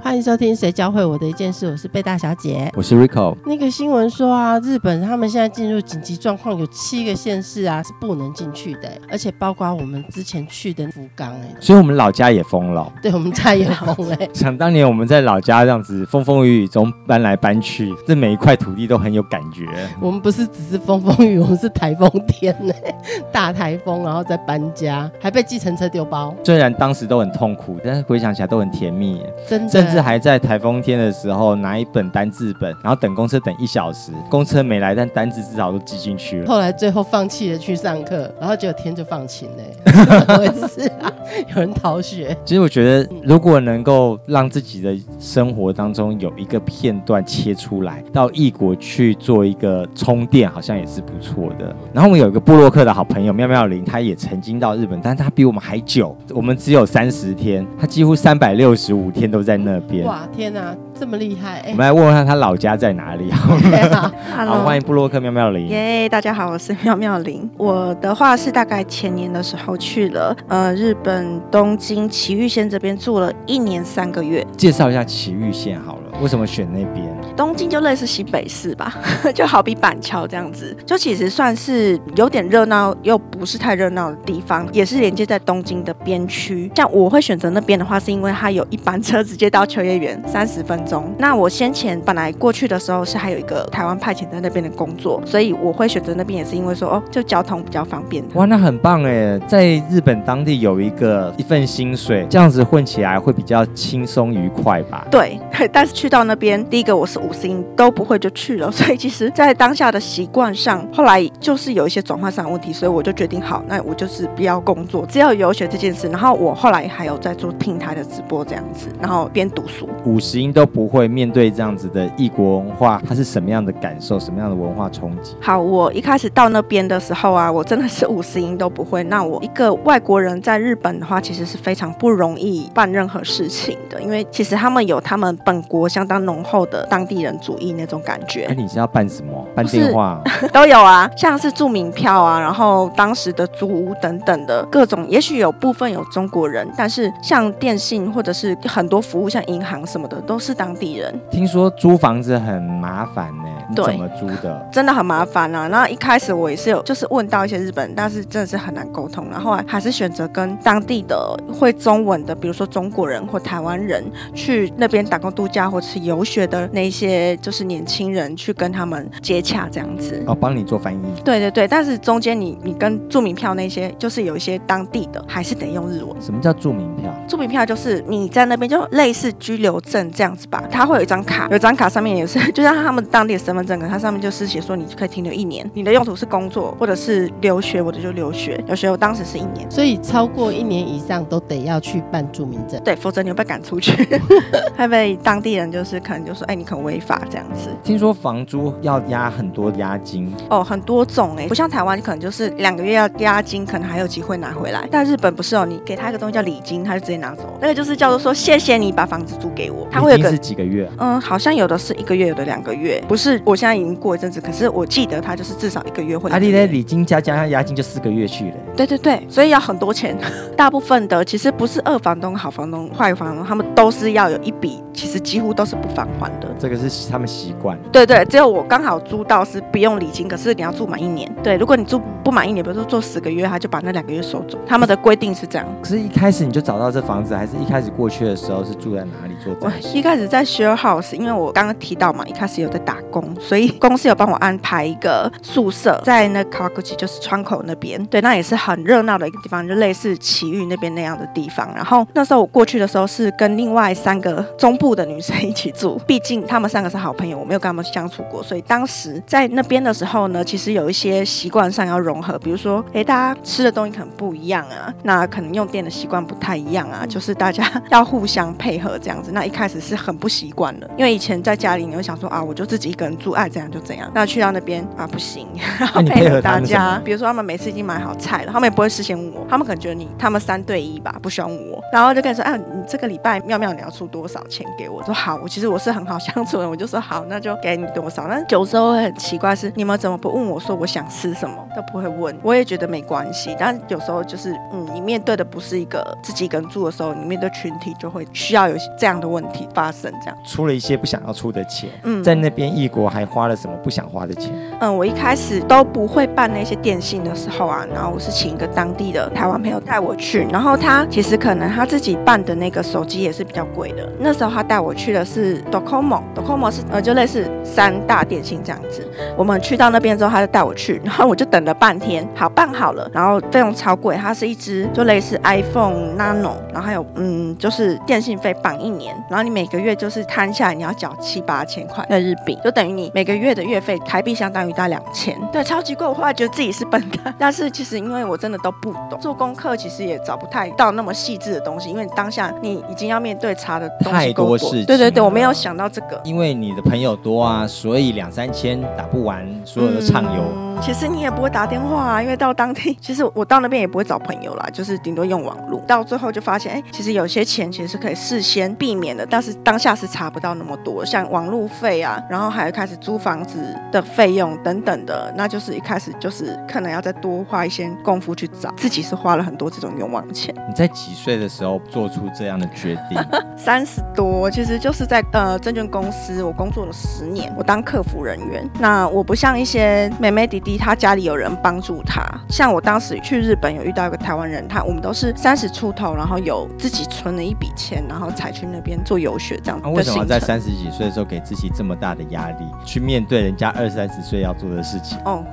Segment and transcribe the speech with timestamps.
[0.00, 3.36] 欢迎收听《谁教会我的一件事》，我是贝大小姐，我是 Rico。
[3.44, 12.90] 那个新闻说啊，日本他们现在进入紧急状况，有七个县市啊是不能进去的，而且包括我们之前去的福冈哎，所以我们老家也封了。
[13.02, 14.28] 对，我们家也封哎。
[14.32, 19.66] 想当年我们在老家这样子风风雨雨中搬来搬去，这每一块土地都很有感觉。
[20.00, 22.72] 我们不是只是风风雨，我们是台风天呢，
[23.32, 26.34] 大台风，然后再搬家，还被计程车丢包。
[26.44, 29.20] 虽然当时都很痛苦，但是回想起来都很甜蜜。
[29.46, 29.87] 真的。
[29.87, 36.48] 甚至还在台风天的时候拿一本单字本，然后等公车等一小时，公车没来，但单字至少都记进去了。
[36.48, 41.12] 后来最后放弃了去上课，然后结果天就放晴嘞，怎么回事啊？
[41.54, 42.36] 有人逃学。
[42.44, 51.74] 其实我觉得，如果能够让自己的生活当中有一个片段切出来，到异国去做一个充电，好像也是不错的。
[51.92, 60.06] 然后我们有一个布洛克的好朋友妙妙玲，她也曾经到日本，但是他比我们还久，我们只有三十天，她几乎三百六十五天都在那边。
[60.06, 61.62] 哇，天哪，这么厉害！
[61.66, 63.30] 我们来问问他，他老家在哪里？
[64.34, 65.68] 好，欢迎布洛克妙妙玲。
[65.68, 67.48] 耶，大家好，我是妙妙玲。
[67.56, 74.44] 我的话是大概前年的时候去了呃日本东京埼玉县这边住了一年三个月。
[74.56, 76.02] 介绍一下埼玉县好了。
[76.20, 77.06] 为什么选那边？
[77.36, 78.92] 东京就类似新北市吧，
[79.32, 86.68] 就好比板桥这样子，就其实算是有点热闹又不是太热闹的地方，也是连接在东京的边区。
[86.74, 91.14] 像我会选择那边的话，是因为它有一班车直接到秋叶原，三十分钟。
[91.18, 98.24] 那我先前本来过去的时候是还有一个台湾派遣在那边的工作，所以我会选择那边，也是因为说哦，就交通比较方便。
[98.34, 105.06] 哇，那很棒哎，在日本当地有一个一份薪水，这样子混起来会比较轻松愉快吧？
[105.12, 105.38] 对，
[105.72, 106.08] 但是去。
[106.08, 116.08] 到那边，第一个我是五星都不会就去了， 所以其实，在当下的习惯上，后来就是有一些转换上的问题，所以我就决定好，那我就是不要工作，只要有学这件事。
[116.08, 119.86] 然后我后来还有在做平台的直播这样子，然后边读书。
[120.06, 124.20] 五十音都不会面对这样子的异国文化，他是什么样的感受？
[124.20, 125.34] 什么样的文化冲击？
[125.40, 129.02] 好，我一开始到那边的时候啊，我真的是五十音都不会。
[129.04, 135.88] 那我一个外国人在日本的话，其实是非常不容易办任何事情的，因为其实他们有他们本国。
[135.88, 138.44] 相当浓厚的当地人主义那种感觉。
[138.52, 139.42] 哎，你是要办什么？
[139.54, 140.22] 办电话
[140.52, 145.08] 都有啊，像是住民票啊，然后当时的租屋等等的各种。
[145.08, 151.12] 也许有部分有中国人，但是像电信或者是很多服务，像银行什么的，都是当地人。
[151.30, 154.68] 听说租房子很麻烦呢，你怎么租的？
[154.72, 155.68] 真的很麻烦啊。
[155.68, 159.26] 然后一开始我也是有，就是问到一些日本人，但是真的是很难沟通。
[159.28, 165.88] 然后还是选择跟当地的会中文的，比如说中国人或台湾人去那边打工度假或者。
[165.88, 170.98] 是游学的那些，就是年轻人去跟他们接洽这样子哦，帮你做翻译。
[171.24, 176.14] 对对对，但是中间你你跟住民票那些，就是有一些当地的还是得用日文。
[176.20, 177.10] 什么叫住民票？
[177.26, 193.92] 住民票就是你在那边就类似居留证这样子吧，它会有一张卡，有张卡上面也是， 就像他们当地的身份证，可它上面就是写说你可以停留一年，你的用途是工作或者是留学，我的就留学，留学我当时是一年，所以超过一年以上都得要去办住民证，对，否则你会被赶出去，
[194.78, 195.82] 会被当地人就。
[195.88, 197.70] 是可能就说，哎，你可能违法这样子。
[197.82, 204.86] 听说房租要押很多押金哦，很多种哎，不像台湾，你可能就是两个月要押金，可能还有机会拿回来。
[204.90, 207.44] 但日本不是哦，你给他一个东西叫礼金，他就直接拿走。
[207.58, 209.86] 那个就是叫做说，谢谢你把房子租给我。
[209.90, 210.88] 他会有个是几个月？
[210.96, 213.02] 嗯，好像有的是一个月，有的两个月。
[213.06, 216.30] 不是，我现在已经过一阵子，可是我记得他就是至少一个月会。
[216.30, 218.56] 阿丽的礼金加加上押金就四个月去了。
[218.74, 220.16] 对对对，所以要很多钱。
[220.56, 226.48] 大部分的其实不是二房东、好房东、坏房东，他们都是要有一笔，其实几乎都是不返还的。
[226.58, 227.78] 这个是他们习惯。
[227.92, 231.30] 对对，只有我刚好租到是不用礼金，可是你要住满一年。
[231.42, 234.58] 对，如果你住不满一年，比如说做十个月，他就把那两个月收走。
[234.66, 235.66] 他们的规定是这样。
[235.82, 239.54] 可是，一开始你就找到这房子，还是一开始过去的时候是住在哪里做？
[239.60, 248.04] 我一开始在 share house，因为我刚刚提到嘛，一开始有在打工，所以公司有帮我安排一个宿舍在那卡瓦古吉，就是窗口那边。
[248.06, 251.68] 对，那也是很热闹的一个地方，就类似奇遇那边那样的地方。
[251.74, 269.30] 然后那时候我过去的时候是跟另外三个中部的女生一起住，毕竟她们三个是好朋友，我没有跟她们相处过，所以当时在那边的时候呢，其实有一些习惯上要融合，比如说，诶，大家吃的东西可能不一样啊，那可能用电的习惯不太一样啊，就是大家 要互相配合这样子。
[269.32, 274.10] 那一开始是很不习惯了，因为以前在家里你会想说啊，我就自己一个人住，爱怎样就怎样。
[274.14, 275.46] 那去到那边啊，不行，
[275.78, 277.00] 然后配合大家。
[277.04, 284.98] 比如说他们每次已经买好菜了，他们也不会事先问我，他们可能觉得你他们三对一吧，不需要问我，然后就跟你说，啊，你这个礼拜妙妙你要出多少钱给我？
[284.98, 288.26] 我说好，我其实我是很好相处的，我就说好，那就给你多少。
[288.28, 293.54] 但有时候会很奇怪是，你们怎么不问我说我想吃什么，都不会问，我也觉得没关系。
[293.60, 300.36] 但有时候就是，嗯，你面对的不是一个自己一个人住的时候，你面对群体就会需要有这样的问题发生，这样。
[300.44, 304.52] 出了一些不想要出的钱，嗯在那边异国还花了什么不想花的钱？
[304.80, 314.08] 嗯，我一开始都不会办那些电信的时候啊，然后我是请一个当地的台湾朋友带我去，然后他其实可能他自己办的那个手机也是比较贵的。
[314.18, 319.06] 那时候他带我去的是 Docomo，Docomo 是呃就类似三大电信这样子。
[319.36, 336.06] 我们去到那边之后，他就带我去，然后我就等了半天，好办好了，然后费用超贵，它是一支就类似 iPhone Nano，然后还有嗯就是电信费绑一年，然后你每个月就是摊下来你要缴七八千块的日币，就等于你每个月的月费台币相当于大概两千，对，超级贵。
[336.06, 346.20] 我后来觉得自己是笨蛋， 但是其实因为我真的都不懂，做功课其实也找不太到那么细致的东西，因为当下你已经要面对查的东西太多事情对对对，我没有想到这个。
[346.24, 350.42] 因为你的朋友多啊，所以两三千打不完所有的畅游。
[350.54, 355.78] 嗯其实你也不会打电话啊，因为到当地， 其实我到那边也不会找朋友啦，就是顶多用网络。
[355.86, 363.58] 到最后就发现，哎，其实有些钱其实是可以事先避免的，但是当下是查不到那么多，像网路费啊，然后还有开始租房子
[363.92, 368.72] 的费用等等的，那就是一开始就是可能要再多花一些功夫去找。
[368.76, 370.54] 自己是花了很多这种冤枉钱。
[370.66, 373.18] 你在几岁的时候做出这样的决定？
[373.58, 378.66] 三十多，其实就是在呃证券公司，我工作了十年，我当客服人员。
[378.80, 382.22] 那我不像一些妹妹弟弟，他家里有人帮助他。
[382.50, 390.24] 像我当时去日本有遇到一个台湾人，他我们都是三十出头，然后有自己存了一笔钱，然后才去那边做游学这样那、为什么。
[390.26, 395.16] 在三十几岁的时候给自己这么大的压力，去面对人家二三十岁要做的事情？
[395.24, 395.44] 哦，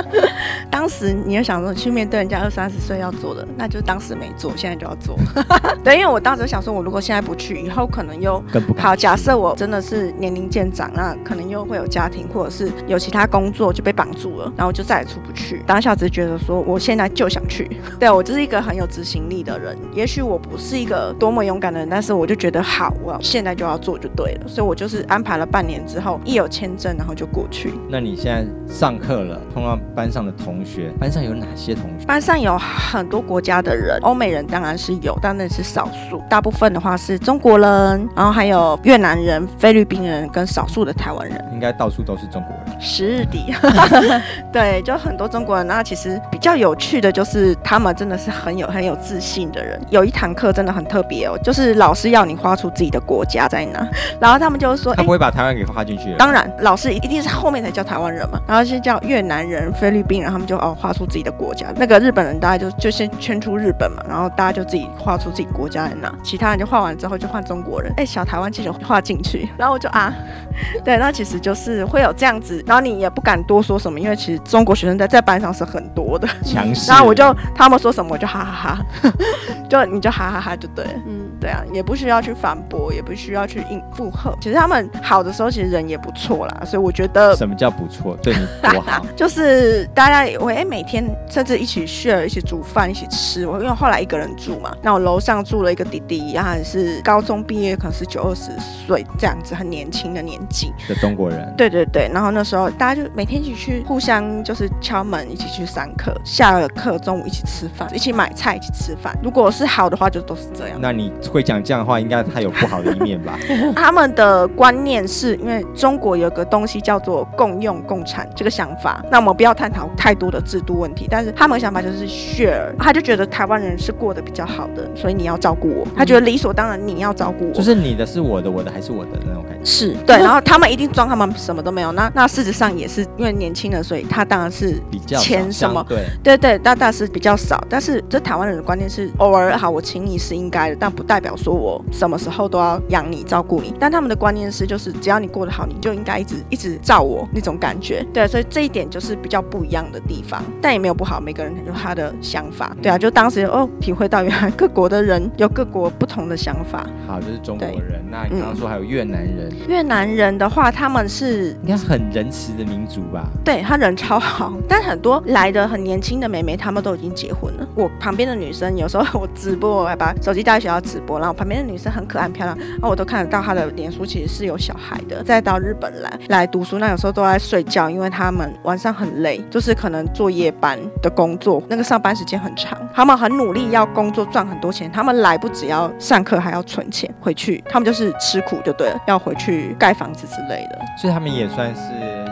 [0.80, 5.14] 当时你就想说去面对人家二三十岁要做的，那就当时没做，现在就要做。
[5.84, 8.96] 对，因为我当时想说，我如果现在不去，以后可能又更不敢好。
[8.96, 15.62] 假设我真的是年龄渐长，那可能又会有家庭，或者是有其他工作就被绑住了，然后就再也出不去。
[15.66, 17.70] 当下只是觉得说，我现在就想去。
[18.00, 19.76] 对我就是一个很有执行力的人。
[19.92, 24.48] 也许我不是一个多么勇敢的人，但是我就觉得好，我现在就要做就对了。
[24.48, 27.74] 所以我就是安排了半年之后，一有签证，然后就过去。
[27.90, 32.06] 那你现在上课了，碰到班上的同学，班上有哪些同学？
[32.06, 36.22] 班上有很多国家的人，欧美人当然是有，但那是少数。
[36.28, 41.44] 大部分的话是中国人，然后还有越南人、菲律宾人跟少数的台湾人。
[41.52, 42.80] 应该到处都是中国人。
[42.80, 43.54] 十日底，
[44.52, 45.66] 对，就很多中国人。
[45.66, 49.80] 那其实比较有趣的就是，他们真的是很有很有自信的人。
[49.90, 53.86] 有一堂课真的很特别哦，就是老师要你画出自己的国家在哪，
[54.20, 55.10] 然后他们就说，哎他不。
[55.10, 56.16] 会把台湾给画进去了。
[56.16, 61.68] 当然，老师一定是后面才叫台湾人嘛，然后先叫越南人、菲律宾人，他们就哦画出自己的国家。
[61.76, 70.12] 那个日本人大概就就先圈出日本嘛，然后大家就自己画出自己国家在哪，其他人就画完之后就换中国人，哎，小台湾记得画进去，然后我就啊，
[70.84, 76.90] 对，那其实就是会有这样子，然后你也不敢多说什么，因为其实中国学生在在班上是很多的，强势。
[76.90, 79.12] 然后我就他们说什么我就哈哈哈，
[79.68, 80.92] 就你就哈哈哈就对了。
[81.06, 84.36] 嗯，对啊，也不需要去反驳，也不需要去应附和。
[84.40, 88.16] 其实他们好的时候，其实人也不错啦，所以我觉得什么叫不错？
[88.22, 89.04] 对你多好？
[89.16, 93.46] 就是大家也会哎每天甚至一起 share，一起煮饭，一起吃。
[93.46, 98.50] 我因为后来一个人住嘛，那我楼上住了一个弟弟，然后也是高中毕业，可能是九二十
[98.86, 100.72] 岁这样子，很年轻的年纪。
[100.88, 101.52] 的中国人。
[101.56, 109.16] 对对对，然后那时候大家就每天一起去互相就是敲门，一起去上课，下了课中午一起吃饭，一起买菜，一起吃饭。
[109.22, 110.78] 如果是好的话，就都是这样。
[110.80, 113.38] 那你会讲这样的话，应该他有不好的一面吧？
[113.76, 129.64] 他们的观念是因为中国有个东西叫做共用共产这个想法，那我们不要探讨太多的制度问题，但是他们的想法就是 share，他就觉得台湾人是过得比较好的，所以你要照顾我，他觉得理所当然你要照顾我， 就是你的是我的，我的还是我的那种感觉。
[129.64, 143.74] 是对，然后他们一定装他们什么都没有，那那事实上也是因为年轻人，所以他当然是比较钱什么相对，对对，大大是比较少，但是这台湾人的观念是偶尔好，我请你是应该的，但不代表说我什么时候都要养你、照顾你。
[143.78, 148.04] 但他们的观念是，就是只要你过得好，你就应该一直一直照我那种感觉。
[148.12, 152.76] 对，所以这一点就是比较不一样的地方，但也没有不好，每个人有他的想法。
[152.82, 156.86] 对啊，就当时哦，体会到原来各国的人有各国不同的想法。
[157.06, 158.04] 好，就是中国人。
[158.10, 163.28] 那你刚刚说还有越南人，越南人的话，他们是应该很仁慈的民族吧？
[163.44, 167.66] 对他人超好，但很多来的很年轻的妹妹，她们都已经结婚了。
[167.74, 175.22] 我旁边的女生有时候我直播，我还把手机带在学校直播，然后旁边的女生很可爱很漂亮，然后我都看得到她的脸书其实是有小孩的。
[175.22, 190.78] 再到日本来来读书，那有时候都在睡觉，因为他们晚上很累，就是可能做夜班的工作，那个上班时间很长，他们很努力要工作赚很多钱，他们来不只要上课，还要存钱回去，他们就是吃苦就对了，要回去盖房子之类的。
[191.00, 191.80] 所以他们也算是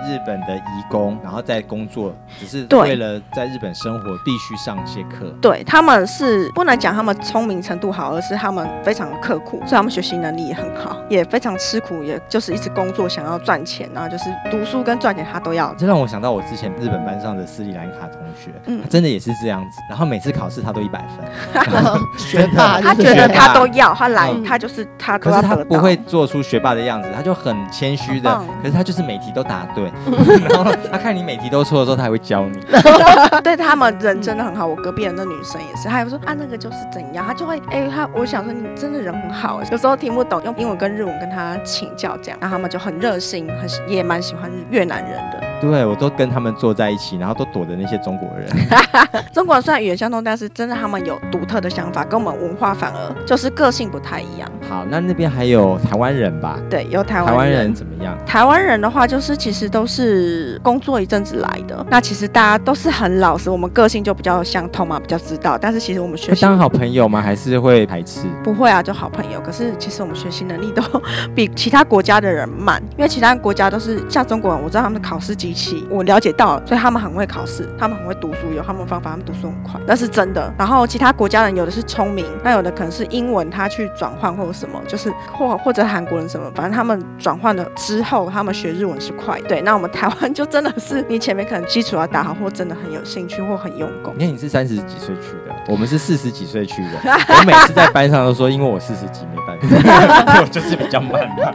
[0.08, 5.32] 日本的移工，然后在工作，只是为了在日本生活必须上一些课。
[5.40, 15.74] 对，他们是不能讲他们聪明程度好，而是他们非常刻苦，所以他们学习能力也很好，也非常吃苦，也就是一直工作想要赚钱，然后就是读书跟赚钱他都要。
[15.78, 21.62] 这让我想到我之前日本班上的斯里兰卡同学，嗯他真的也是这样子，然后每次考试他都一百分，
[22.18, 25.56] 学霸他觉得他都要，他来嗯他就是他都可是他。
[25.68, 28.30] 不会做出学霸的样子，他就很谦虚的，
[28.62, 29.84] 可是他就是每题都答对，
[30.48, 32.58] 然后他看你每题都错的时候，他还会教你。
[33.44, 45.47] 对他们人真的很好，我隔壁的那女生也是，她还说啊那个就是怎样，她就会哎、她我想说你真的人很好，有时候听不懂，用英文跟日文跟他请教这样，然后他们就很热心，很也蛮喜欢越南人的。
[45.60, 48.48] 对我都跟他们坐在一起，然后都躲着那些中国人。
[49.32, 54.50] 中国人虽然语言相通，但是真的他们有独特的想法，跟我们文化反而就是个性不太一样。
[54.68, 56.58] 好，那那边还有台湾人吧？
[56.70, 58.16] 对，有台湾台湾人怎么样？
[58.26, 61.84] 台湾人的话，就是其实都是工作一阵子来的。
[61.90, 65.58] 那其实大家都是很老实，我们个性就比较相通嘛，比较知道。
[65.58, 67.20] 但是其实我们学习当好朋友吗？
[67.20, 68.26] 还是会排斥？
[68.44, 69.40] 不会啊，就好朋友。
[69.40, 70.82] 可是其实我们学习能力都
[71.34, 80.52] 比其他国家的人慢，因为其他国家都是像中国人，我知道他们的考试机器，我了解到，所以他们很会考试，他们很会读书，有他们的方法，他们读书很快，那是真的。
[80.58, 89.40] 然后其他国家人有的是聪明，那有的可能是英文他去转换或者什么，就是或或者韩国人什么，反正他们转换了之后，他们学日文是快。
[89.42, 94.14] 对，那我们台湾 就真的是你前面可能基础要打好，或真的很有兴趣或很用功。
[94.16, 96.90] 你看你是三十几岁去的，我们是四十几岁去的。
[97.04, 99.58] 我每次在班上都说，因为我四十几没办
[100.24, 101.54] 法， 我就是比较慢嘛。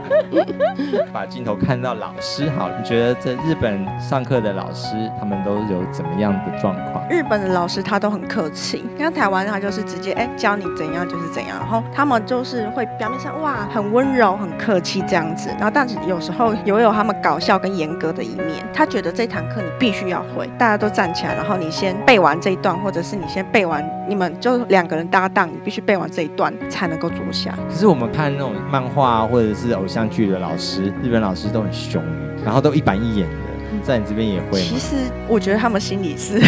[1.11, 7.03] 把镜头看到老师，好，你觉得在日本上课的老师，他们都有怎么样的状况？
[7.09, 18.63] 日本的老师他都很客气，像台湾他就是直接哎教你怎样就是怎样，然后他们就是会表面上哇很温柔很客气这样子，然后但是有时候也会有他们搞笑跟严格的一面。
[18.73, 27.57] 他觉得这堂课你必须要会，大家都站起来，然后你先背完这一段，或者是你先背完，你们就两个人搭档，你必须背完这一段才能够坐下。
[27.69, 32.03] 可是我们看那种漫画啊，或者是偶像剧的老师，日本老师都很凶，
[32.43, 33.35] 然后都一板一眼的。
[33.81, 34.61] 在你这边也会？
[34.61, 34.95] 其实
[35.27, 36.39] 我觉得他们心里是，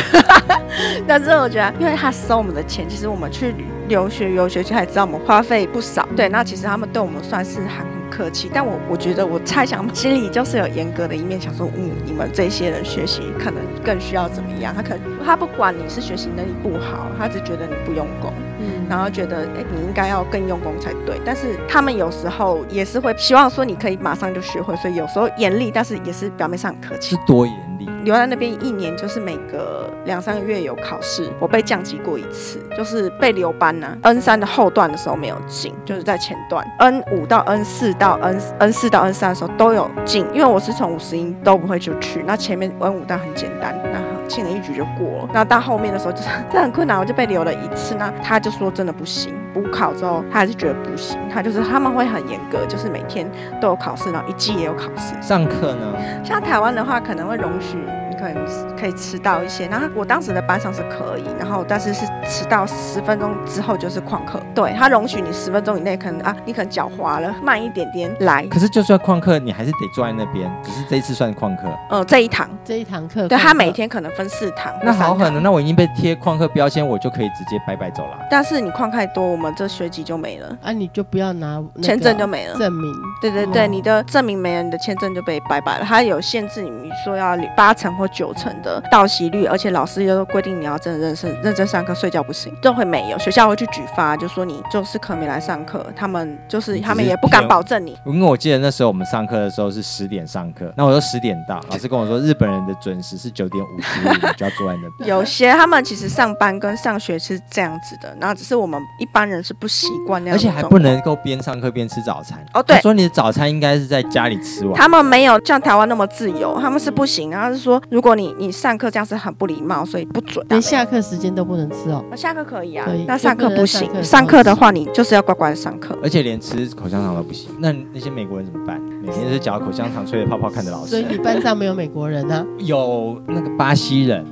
[1.08, 3.54] 但是我觉得，因为他收我们的钱，其实我们去
[3.88, 6.08] 留学游学期，他也知道我们花费不少。
[6.16, 7.86] 对，那其实他们对我们算是很
[8.16, 8.50] 客气。
[8.54, 14.74] 但我我觉得，我猜想心里就是有严格的一面，想说，嗯，你们这些人学习可能更需要怎么样？
[14.74, 18.32] 他可能他不管你是学习能力不好，他只觉得你不用功。
[18.60, 21.20] 嗯，然后觉得，哎，你应该要更用功才对。
[21.26, 27.22] 但是他们有时候也是会希望说你可以马上就学会，所以有时候严厉，但是也是表面上很客气是。
[27.28, 27.65] 多严厉？
[28.06, 36.64] 留在那边一年，就是每隔两三个月有考试，我被降级过一次，就是被留班呐、N 三的后段的时候没有进，就是在前段。
[36.78, 45.30] N 五到 N 四到 N N 四到 N 三的时候都有进，因为我是从五十音都不会就去，那前面 N 五段很简单，那进了一局就过了。
[45.34, 47.96] 那到后面的时候就是 这很困难，我就被留了一次。
[47.96, 53.26] 那他就说真的不行，补考之后他还是觉得不行，他就是他们会很严格，就是每天
[53.62, 55.16] 都有考试，然后一季也有考试。
[55.22, 55.94] 上课呢？
[56.24, 59.68] 像台湾的话，可能会容许你可能可以迟到一些。
[59.68, 64.42] 然后我当时的班上是可以，然后但是是迟到十分钟之后就是旷课。
[64.54, 68.46] 对他容许你十分钟以内，可能啊，你可能脚滑了，慢一点点来。
[68.48, 71.64] 可是就算旷课，你还是得坐在那边，只是这一次算旷课。
[71.90, 75.36] 呃，这一堂，这一堂课，对他每，天可能分四堂，那好狠的。
[75.36, 78.18] 的，那我已经被贴旷课标签，我就可以直接拜拜走了。
[78.30, 82.58] 但是你旷太多，我们这学籍就没了，啊，你就不要拿签证就没了。
[82.58, 85.86] 证明，对对对，哦你的证明没了，你的签证就被拜拜了。
[85.86, 93.20] 他有限制，你说要八成或九成的到席率，而且老师又规定你要真的认真认真上课，睡觉不行，都会没有。
[93.20, 97.98] 学校会去举发，就说你就是可没来上课，他们就是他们也不敢保证你。
[98.06, 105.10] 因为我记得那时候我们上课的时候是十点上课，那我就十点到，老师跟我说日本人的准时是九点五十就要坐在那边。
[105.10, 112.44] 有些他们其实上班跟上学是这样子的，然后只是我们一般人是不习惯那样而且还不能够边上课边吃早餐。
[112.54, 114.74] 哦对他说你的早餐应该是在家里吃完。
[114.76, 117.30] 他们没有像台湾那么自由，他们是不行。
[117.32, 120.46] 然后是说，如果你你上课这样是很不礼貌，所以不准。
[120.50, 122.04] 连下课时间都不能吃哦。
[122.14, 125.98] 下课可以啊以，那上课不行上上课的话，你就是要乖乖的上课。
[126.04, 127.50] 而且连吃口香糖都不行。
[127.58, 128.82] 那那些美国人怎么办？
[129.02, 130.90] 每天是嚼口香糖，吹着泡泡看着老师。
[130.90, 132.46] 所以你班上没有美国人啊？
[132.58, 134.26] 有那个巴西人，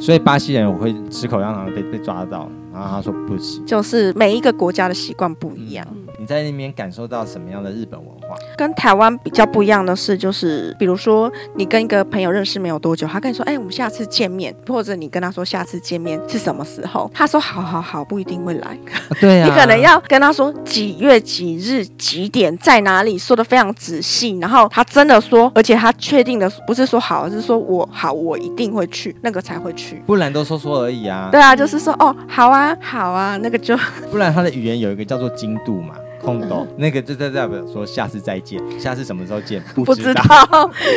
[0.00, 3.66] 所以巴西人我会吃口香糖被被抓到，然后他说不行。
[3.66, 5.84] 就是每一个国家的习惯不一样。
[5.92, 5.97] 你
[6.28, 8.36] 在那边感受到什么样的日本文化？
[8.56, 18.78] 跟台湾比较不一样的是，就是比如说你跟一个朋友认识没有多久，他跟你说，哎、我们下次见面，或者你跟他说下次见面是什么时候，他说好好好，不一定会来。
[19.08, 30.02] 啊对你可能要跟他说几月几日几点在哪里，说的非常仔细，然后他真的说，而且他确定的不是说好，而是说我好，我一定会去，那个才会去。
[30.06, 31.30] 不然都说说而已啊。
[31.32, 33.74] 对啊，就是说哦，好啊，好啊，那个就
[34.10, 40.22] 不然他的语言有一个叫做精度嘛，空斗，那个就在代表说下次再见，下次什么时候见不 不知知道。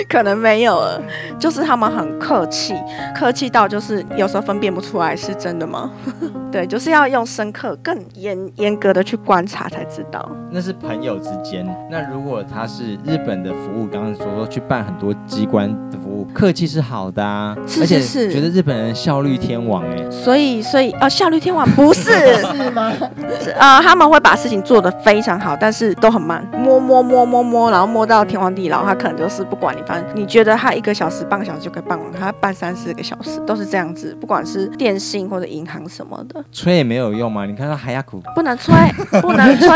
[0.09, 1.01] 可能没有了。
[1.39, 2.75] 就是他们很客气，
[3.15, 5.91] 客气到就是有时候分辨不出来是真的吗？
[6.51, 10.29] 对，就是要用深刻、更严严格的去观察才知道。
[10.51, 11.65] 那是朋友之间。
[11.89, 22.91] 那如果他是日本的服务，刚刚说说去办很多机关的服务，客气是好的啊，是而且是是觉得日本人效率天王哎、所以，所以呃，效率天王不是， 是吗？
[23.57, 36.43] 啊呃，他们会把事情做得非常好，但是都很慢，摸摸摸摸摸，然后摸到天荒地老，他可能就是不管你，反正你觉得他一个小时、半个小时就可以办完，他办三四个小时，都是这样子，不管是电信或者银行什么的。
[36.51, 37.47] 催也没有用嘛。
[37.47, 38.73] 你看到还要苦，不能催，
[39.21, 39.67] 不能催，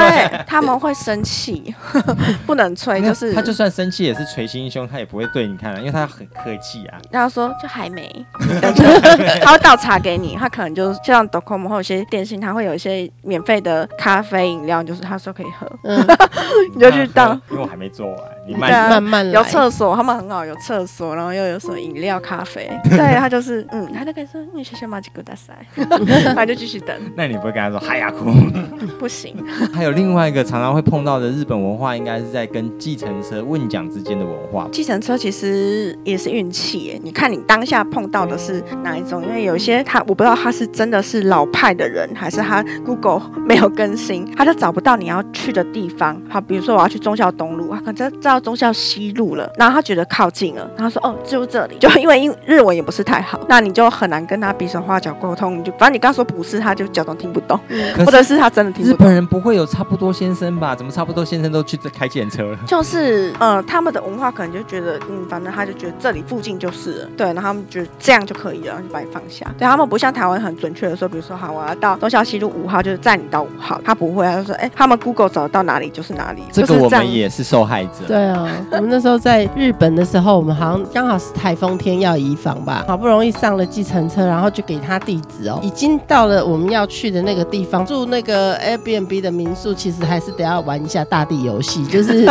[0.46, 1.74] 他们会生气，
[2.46, 7.00] 不能催，就是他就算生气也是捶心胸，他也不会对你看啊，因为他很客气啊。
[7.10, 8.25] 然后说就还没，
[9.42, 16.05] 他会倒茶给你，他可能就像 Docomo 或有些电信，他会有一些免费的咖啡饮料，就是他说可以喝，嗯，
[16.74, 17.34] 你就去倒。
[17.50, 18.17] 因为我还没做完，
[18.48, 19.34] 你慢啊慢慢来。
[19.34, 25.54] 有厕所，他们很好，有厕所，然后又有什么饮料、咖啡， 对他就是，嗯，他就可以说，你谢谢马吉古大塞，
[26.36, 28.32] 他就继续等，那你不会跟他说嗨呀哭？
[29.00, 29.36] 不行，
[29.74, 34.68] 还有另外一个常常会碰到的日本文化，应该是在跟计程车问讲之间的文化。
[34.72, 39.24] 计程车其实也是运气耶，你看你当下碰到的是哪一种？
[39.24, 46.22] 因为有些他我不知道他是真的是老派的人，还是他 Google 没有更新，他就找不到你要去的地方。
[46.30, 57.60] 好，比如说我要去忠孝东路，他可能知道忠孝西路了，然后他觉得靠近了，然后说哦就这里，就 因为英日文也不是太好，那你就很难跟他比手画脚沟通，你就反正你刚说不是，他就假装听不懂，
[57.96, 59.13] 可或者是他真的听不懂日本。
[59.13, 60.75] 人不会有差不多先生吧？
[60.75, 62.58] 怎么差不多先生都去开计程车了？
[62.68, 69.46] 就是呃，他们的文化可能就觉得，嗯，反正他就觉得这里附近就是了，对，然后他们觉得这样就可以了，然后就把你放下。
[69.57, 78.05] 对他们不像台湾很准确的说，比如说好，我要到中校西路五号，就是载你到五号，他不会，他就说，哎，他们 Google 找得到哪里就是哪里，这个我们也是受害者。
[78.07, 92.25] 对啊，我们那时候在日本的时候，我们好像刚好是台风天要移防吧， 好不容易上了计程车，然后就给他地址哦，已经到了我们要去的那个地方，住那个 Airbnb 的民宿，其实还是得要玩一下大地游戏，就是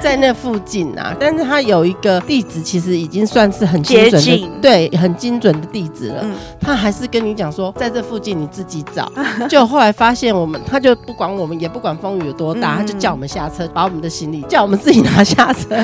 [0.00, 1.14] 在那附近啊。
[1.18, 4.22] 但是他有一个地址，其实已经算是很精准
[4.60, 6.20] 对，很精准的地址了。
[6.22, 9.10] 嗯他还是跟你讲说，在这附近你自己找。
[9.50, 15.74] 就后来发现我们，他就不管我们，也不管风雨有多大，嗯他就叫我们下车，把我们的行李叫我们自己拿下车。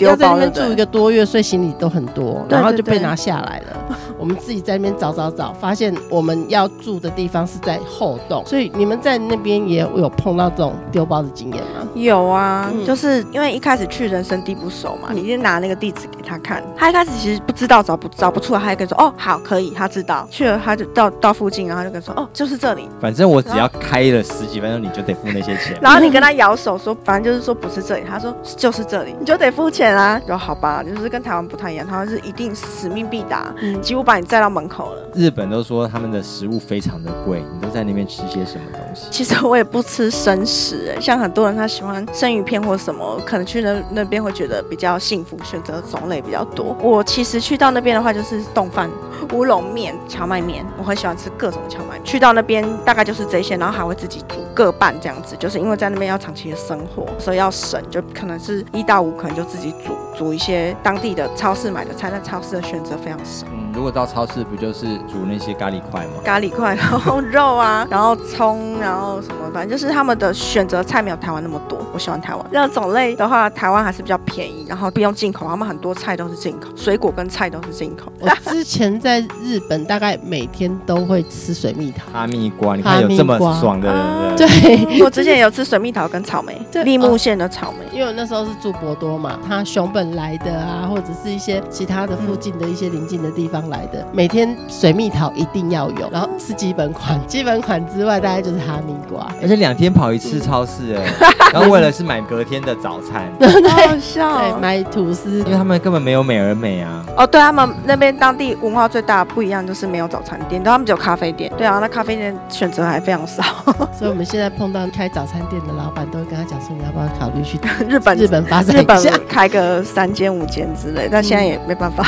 [0.00, 3.96] 要在那边住一个多月，所以行李都很多，然后就被拿下来了。
[4.18, 11.88] 我们自己在那边找找找，发现我们要住的地方是在后洞，所以你们在那边也有碰到这种丢包的经验吗？
[11.94, 25.74] 有啊，嗯就是因为一开始去人生地不熟嘛，你就拿那个地址给他看，他一开始其实不知道找不找不出来，他还跟你说哦好可以，他知道去了他就到到附近，然后就跟你说哦就是这里，反正我只要开了十几分钟，你就得付那些钱。
[25.80, 30.20] 然后你跟他摇手说，反正就是说不是这里，他说就是这里，你就得付钱啊。
[30.26, 35.02] 就好吧，就是跟台湾不太一样，台湾是一定使命必达，嗯几乎把你载到门口了。
[35.14, 39.06] 日本都说他们的食物非常的贵，你都在那边吃些什么东西？
[39.10, 46.76] 其实我也不吃生食、欸，像很多人他喜欢生鱼片或什么，可能去那那边会觉得比较幸福，选择种类比较多。
[46.80, 48.90] 我其实去到那边的话，就是冻饭、
[49.32, 52.04] 乌龙面、荞麦面，我很喜欢吃各种荞麦面。
[52.04, 63.46] 去到那边大概就是这些，然后还会自己煮各半这样子，就是因为在那边要长期的生活，所以要省，就可能是一下午可能就自己煮，煮一些当地的超市买的菜，但超市的选择非常少。
[63.72, 66.12] 如果到超市，不就是煮那些咖喱块吗？
[66.24, 71.78] 咖喱块，然后肉啊，然后葱，然后什么，反正就是他们的选择菜没有台湾那么多。
[71.92, 78.12] 我喜欢台湾，那种类的话，台湾还是比较便宜，然后不用进口，他们很多菜都是进口，水果跟菜都是进口。
[78.20, 82.10] 我之前在日本，大概每天都会吃水蜜桃。
[82.12, 101.04] 哈密瓜，你看有这么爽的人，对我之前有吃水蜜桃跟草莓，立木县的草莓，因为我那时候是住博多嘛，他熊本来的啊，或者是一些其他的附近的一些邻近的地方来的，每天水蜜桃一定要有，然后是基本款，基本款之外，大概就是哈密瓜，而且两天跑一次超市，哎，
[101.52, 103.28] 然后为了是买隔天的早餐，
[103.68, 113.42] 好笑，对，买吐司，因为他们根本没有美而美啊，哦，对他们那边当地文化最大不一样就是没有早餐店，但他们只有咖啡店，对啊，那咖啡店选择还非常少，
[113.96, 122.04] 所以我们现在碰到开早餐店的老板，都会跟他讲说，你要不要考虑去日本日本发展一下，开个三间五间之类，但现在也没办法。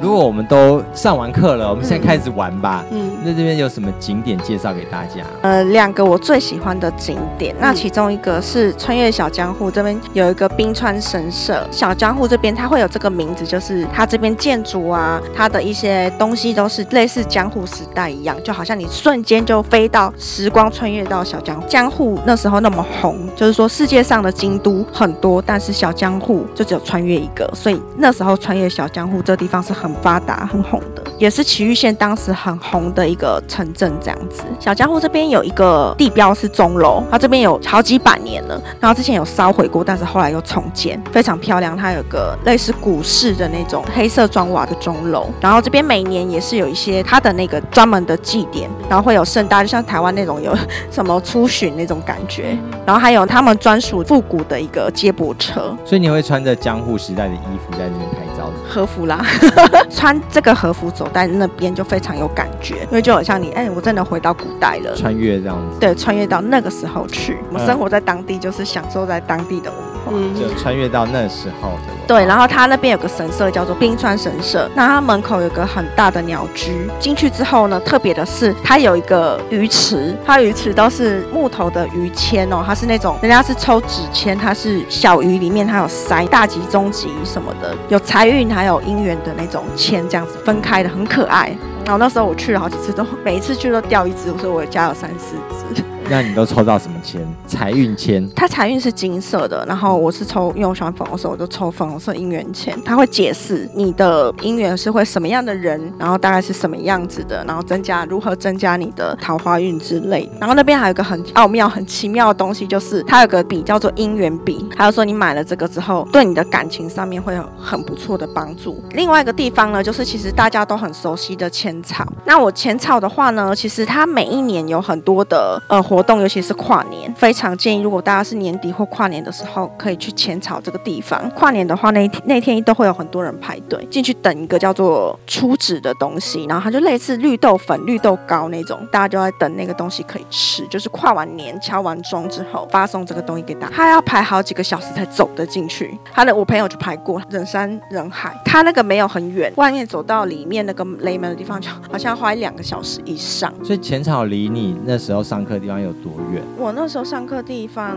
[0.00, 2.84] 如果我们都上完课了，我们现在开始玩吧。
[2.90, 5.22] 嗯，那这边有什么景点介绍给大家？
[5.42, 11.66] 呃，两个我最喜欢的景点，那其中一个是穿越小江户这边有一个冰川神社。
[11.70, 21.66] 小江户这边它会有这个名字，就是它这边建筑啊，它的一些东西都是类似江户时代一样，就好像你瞬间就飞到时光穿越到小江户。
[21.68, 33.92] 江户那时候那么红，就是说世界上的京都很多，但是小江户就只有穿越一个，所以那时候穿越小江户这地方是很发达、很红的，也是埼玉县当时很红的一个城镇。
[34.00, 41.76] 这样子，小江户这边有一个地标是钟楼，它这边有好几百年了，然后之前有烧毁过，但是后来又重建，非常漂亮。
[41.76, 50.56] 它有个类似古式的那种黑色砖瓦的钟楼，然后这边每年也是有一些它的那个专门的祭典，然后会有盛大，就像台湾那种有
[50.90, 55.76] 什么出巡那种感觉，然后还有他们专属复古的一个接驳车。
[55.84, 58.25] 所以你会穿着江户时代的衣服在那边拍？
[58.68, 59.24] 和服啦，
[59.90, 65.78] 穿这个和服走在那边就非常有感觉，因为就好像你，哎，我真的回到古代了，穿越这样子。
[65.78, 69.80] 对，穿越到那个时候去，我们生活在当地，就是享受在当地的文
[70.12, 71.92] 化，就穿越到那时候的。
[72.06, 91.52] 对，然后他那边有个神社叫做冰川神社，那它门口有个很大的鸟居，进去之后呢，特别的是它有一个鱼池，它鱼池都是木头的鱼签哦，它是那种人家是抽纸签，它是小鱼里面它有塞大吉、中吉什么的，有财运还有姻缘的那种签，这样子分开的很可爱。
[91.84, 95.36] 然后那时候我去了好几次，都每一次去都掉一只，所以我家有三四
[95.74, 95.82] 只。
[96.08, 97.20] 那你都抽到什么签？
[97.48, 98.28] 财运签？
[98.34, 102.76] 它财运是金色的，然后我是抽，因为我喜欢粉红色，我就抽粉红色姻缘签。
[102.84, 110.28] 它会解释你的姻缘是会什么样的人，然后大概是什么样子的，然后增加如何增加你的桃花运之类。
[110.38, 118.82] 然后那边还有个很奥妙、很奇妙的东西，就是它有个笔叫做姻缘笔，还有说你买了这个之后，对你的感情上面会有很不错的帮助。
[118.90, 122.06] 另外一个地方呢，就是其实大家都很熟悉的浅草。
[122.24, 131.28] 那我浅草的话呢，其实它每一年有很多的呃活动，尤其是跨年，非常建议如果大家是年底或跨年的时候，可以去浅草这个地方。
[131.30, 140.66] 跨年的话，那天那天都会有很多人排队进去等一个叫做出纸的东西，然后它就类似绿豆粉、绿豆糕那种，大家就在等那个东西可以吃。
[140.68, 143.74] 就是跨完年、敲完钟之后，发送这个东西给大家。
[143.74, 145.96] 他要排好几个小时才走得进去。
[146.12, 148.38] 他的我朋友就排过，人山人海。
[148.44, 153.52] 他那个没有很远，外面走到里面那个雷门的地方，就好像花一两个小时以上。
[153.64, 156.42] 所以浅草离你那时候上课的地方有多远？
[156.56, 157.96] 我那时候上课地方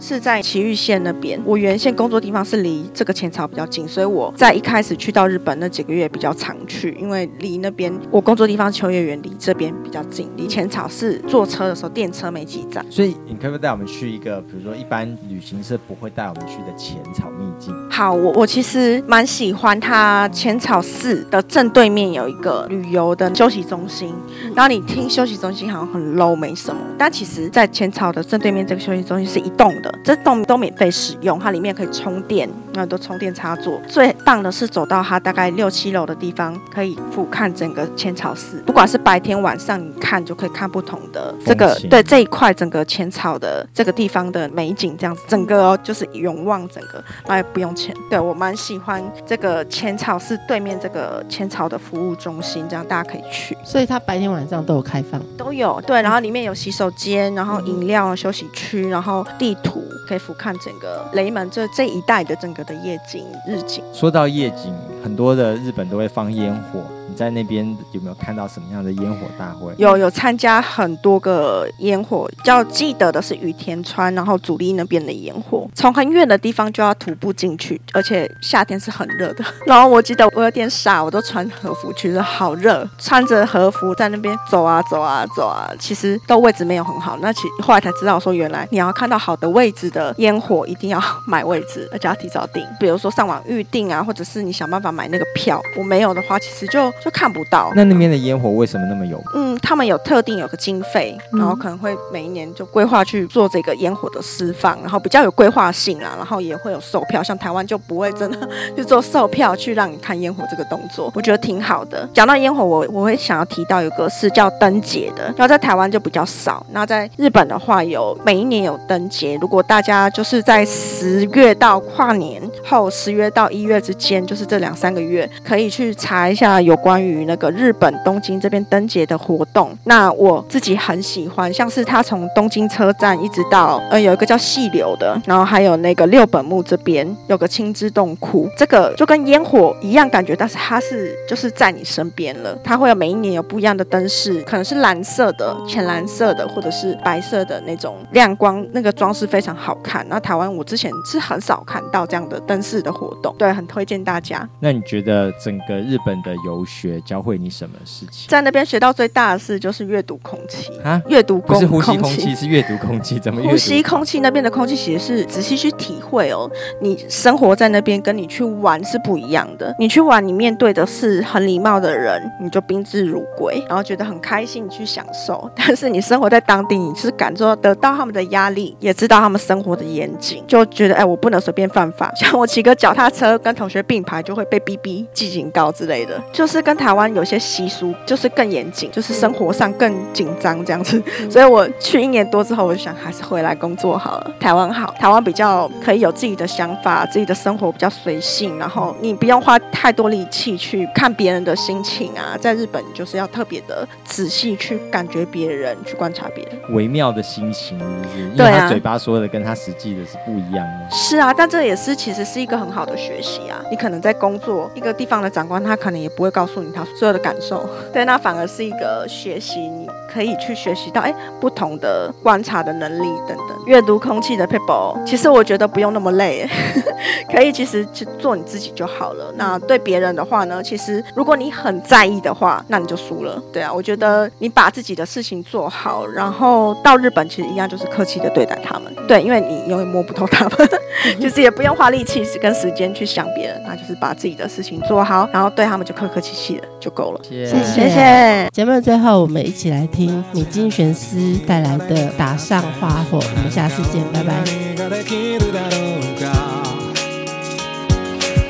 [0.00, 12.84] 是在埼玉县那边，我原先工作地方是离这个浅草比较近，所以我在一开始去到日本那几个月比较常去，因为离那边我工作地方秋叶原离这边比较近，离浅草是坐车的时候电车没几站。
[12.90, 17.74] 所以你可不可以带我们去一个，比如说一般旅行社不会带我们去的浅草秘境？
[17.90, 24.14] 好，我我其实蛮喜欢它浅草寺的正对面有一个旅游的休息中心，
[24.54, 27.42] 然后你听休息中心好像很 low 没什么，但其实。
[27.52, 33.80] 在浅草的正对面，这个休息中心是一栋的，这栋都免费使用，它里面可以充电，那都充电插座。
[33.88, 47.94] 最棒的是走到它大概六七楼的地方，可以俯瞰整个浅草寺，不管是白天晚上，你看就可以看不同的这个对这一块整个浅草的这个地方的美景，这样子整个哦就是永望整个，那也不用钱。
[48.10, 53.56] 对我蛮喜欢这个浅草寺对面这个浅草的服务中心，这样大家可以去。
[53.64, 57.32] 所以它白天晚上都有开放，都有对，然后里面有洗手间。
[57.32, 63.82] 然后饮料休息区，然后地图可以俯瞰整个雷门这这一带的整个的夜景日景。
[63.92, 66.84] 说到夜景，很多的日本都会放烟火。
[67.12, 69.70] 你在那边有没有看到什么样的烟火大会？
[69.76, 79.44] 有有参加很多个烟火，较记得的是雨田川，然后主力那边的烟火，从很远的地方就要徒步进去，而且夏天是很热的。
[79.66, 87.18] 然后我记得我有点傻，我都穿和服去了，好热，穿着和服在那边走啊走啊走啊，其实都位置没有很好。
[87.20, 95.60] 那其后来才知道说，原来你要看到好的位置的烟火，一定要买位置，而且要提早订，比如说上网预定啊，或者是你想办法买那个票。
[95.76, 97.72] 我没有的话，其实就就看不到。
[97.74, 99.26] 那那边的烟火为什么那么有名？
[99.34, 112.08] 嗯，他们有特定有个经费，嗯然后可能会每一年就规划去做这个烟火的释放，然后比较有规划性啦，然后也会有售票，像台湾就不会真的 去做售票去让你看烟火这个动作，我觉得挺好的。
[112.14, 129.76] 讲到烟火，我我会想要提到有个是叫灯节的，然后在台湾就比较少，那在日本的话有每一年有灯节，如果大家就是在十月到跨年后，十月到一月之间，就是这两三个月，可以去查一下有关于那个日本东京这边灯节的活动。
[129.84, 150.04] 那我自己很喜欢，像是它从东京车站一直到呃有一个叫细流的，然后还有那个六本木这边有个青之洞窟，这个就跟烟火一样感觉，但是它是就是在你身边了，它会有每一年有不一样的灯饰，可能是蓝色的、浅蓝色的，或者是白色的那种亮光，那个装饰非常好看。
[150.08, 154.48] 那台湾我之前是很少看到这样的灯饰的活动，对，很推荐大家。
[154.60, 158.28] 那你觉得整个日本的游学教会你什么事情？
[158.28, 163.42] 在那边学到最大的事就是阅读空气啊阅读空不是呼吸空空气，是阅读空气，怎么？
[163.42, 169.74] 呼吸空气那边的空气其实是仔细去体会哦，你生活在那边跟你去玩是不一样的。
[169.78, 175.50] 你去玩，你面对的是很礼貌的人，你就宾至如归，然后觉得很开心，你去享受。
[175.56, 182.12] 但是你生活在当地，你是感受得到他们的压力，也知道他们生活的严谨，就觉得哎，我不能随便犯法。
[182.14, 186.20] 像我骑个脚踏车跟同学并排，就会被逼逼记警告之类的。
[186.32, 191.02] 就是跟台湾有些习俗就是更严谨，就是生活上更紧张这样子。
[191.30, 194.30] 所以我去一年多之后，我就想还是回来工作好了。
[194.40, 202.36] 台湾好，台湾比较可以有自己的想法，自己的生活比较随性，然后你不用花太多力气去看别人的心情啊。
[202.40, 206.54] 在日本就是要特别的仔细去感觉别人，去观察别人。
[206.70, 208.18] 微妙的心情，是不是？
[208.20, 210.90] 因为对啊他嘴巴说的跟他实际的是不一样的。
[210.90, 213.60] 是啊，但这也是其实是一个很好的学习啊。
[213.70, 219.88] 你可能在工作一个地方的长官，他可能也不会告诉他所有的感受，对，那反而是一个学习，你。
[220.12, 223.48] 可以去学习到哎不同的观察的能力等等。
[223.66, 226.48] 阅读空气的 people，其实我觉得不用那么累，
[227.32, 229.32] 可以其实去做你自己就好了。
[229.36, 233.40] 那对别人的话呢，其实如果你很在意的话，那你就输了。
[233.52, 238.92] 对啊，我觉得你把自己的事情做好，然后到日本其实一样就是客气的对待他们。
[239.06, 240.68] 对，因为你永远摸不透他们。
[241.20, 247.20] 就是也不用花力气跟时间去想别人，那就是把自己的事情做好，然后对他们就客客气气的就够了。
[247.22, 248.48] 谢谢谢谢。
[248.52, 253.18] 节目的最后，我们一起来听米津玄师带来的《打上花火》。
[253.36, 254.42] 我们下次见，拜拜。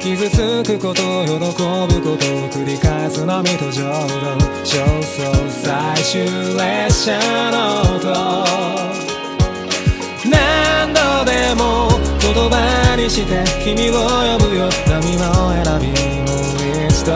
[0.02, 4.26] 傷つくこと喜ぶことを繰り返す波と浄土
[4.64, 6.24] 焦燥最終
[6.56, 7.16] 列車
[7.52, 8.12] の音
[10.28, 11.88] 何度でも
[12.20, 15.22] 言葉にして君を呼ぶよ波の
[15.62, 16.11] 選び
[17.02, 17.10] も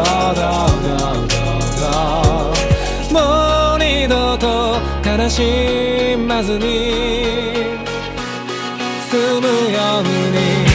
[3.76, 6.64] う二度と悲しまずに
[9.08, 10.65] 済むように